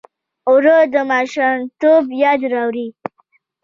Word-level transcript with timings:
اوړه 0.49 0.77
د 0.93 0.95
ماشومتوب 1.11 2.03
یاد 2.23 2.41
راوړي 2.53 2.87